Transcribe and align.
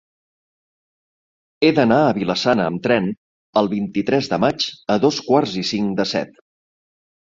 He 1.65 1.69
d'anar 1.79 1.99
a 2.05 2.15
Vila-sana 2.19 2.65
amb 2.71 2.81
tren 2.87 3.09
el 3.63 3.69
vint-i-tres 3.75 4.31
de 4.33 4.41
maig 4.45 4.67
a 4.95 4.99
dos 5.05 5.21
quarts 5.29 5.55
i 5.65 5.67
cinc 5.75 5.93
de 6.01 6.09
set. 6.15 6.47